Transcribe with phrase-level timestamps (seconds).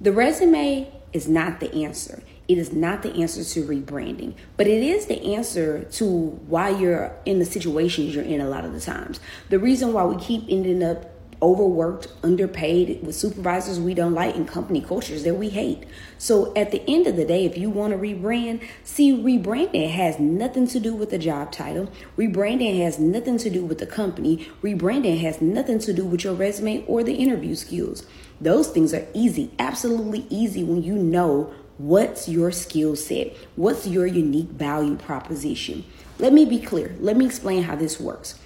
[0.00, 2.22] The resume is not the answer.
[2.48, 7.14] It is not the answer to rebranding, but it is the answer to why you're
[7.24, 9.20] in the situations you're in a lot of the times.
[9.50, 14.46] The reason why we keep ending up overworked, underpaid with supervisors we don't like and
[14.46, 15.84] company cultures that we hate.
[16.18, 20.18] So at the end of the day, if you want to rebrand, see rebranding has
[20.18, 21.90] nothing to do with the job title.
[22.16, 24.48] Rebranding has nothing to do with the company.
[24.62, 28.06] Rebranding has nothing to do with your resume or the interview skills.
[28.40, 34.06] Those things are easy, absolutely easy when you know what's your skill set, what's your
[34.06, 35.84] unique value proposition.
[36.18, 36.94] Let me be clear.
[37.00, 38.38] Let me explain how this works.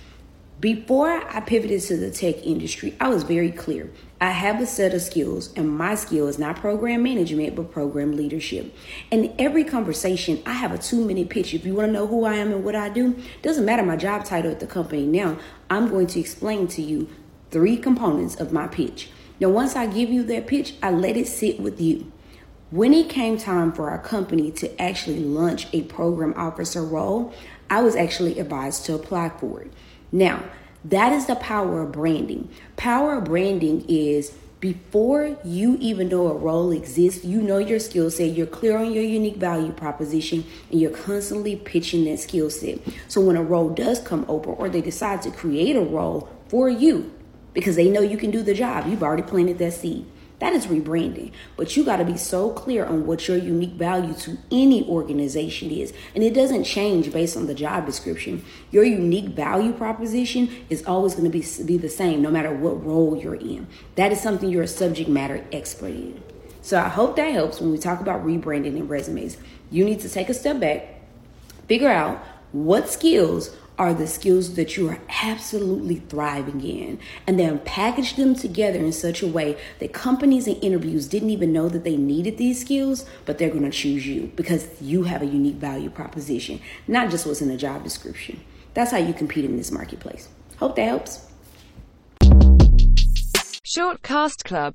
[0.61, 3.91] Before I pivoted to the tech industry, I was very clear.
[4.21, 8.17] I have a set of skills, and my skill is not program management, but program
[8.17, 8.73] leadership.
[9.11, 11.55] In every conversation, I have a two minute pitch.
[11.55, 13.97] If you want to know who I am and what I do, doesn't matter my
[13.97, 17.09] job title at the company now, I'm going to explain to you
[17.51, 19.11] three components of my pitch.
[19.41, 22.11] Now, once I give you that pitch, I let it sit with you.
[22.71, 27.35] When it came time for our company to actually launch a program officer role,
[27.69, 29.73] I was actually advised to apply for it.
[30.13, 30.43] Now,
[30.85, 32.51] that is the power of branding.
[32.77, 38.11] Power of branding is before you even know a role exists, you know your skill
[38.11, 42.79] set, you're clear on your unique value proposition, and you're constantly pitching that skill set.
[43.09, 46.71] So when a role does come open or they decide to create a role for
[46.71, 47.13] you
[47.53, 50.07] because they know you can do the job, you've already planted that seed.
[50.41, 51.33] That is rebranding.
[51.57, 55.71] But you got to be so clear on what your unique value to any organization
[55.71, 55.93] is.
[56.15, 58.45] And it doesn't change based on the job description.
[58.71, 62.85] Your unique value proposition is always going to be, be the same no matter what
[62.85, 63.69] role you're in.
[63.95, 66.23] That is something you're a subject matter expert in.
[66.63, 69.37] So I hope that helps when we talk about rebranding and resumes.
[69.71, 70.89] You need to take a step back,
[71.69, 76.99] figure out what skills are the skills that you are absolutely thriving in.
[77.27, 81.53] And then package them together in such a way that companies and interviews didn't even
[81.53, 85.23] know that they needed these skills but they're going to choose you because you have
[85.23, 88.41] a unique value proposition not just what's in the job description.
[88.75, 90.29] That's how you compete in this marketplace.
[90.59, 91.27] Hope that helps.
[93.75, 94.73] Shortcast Club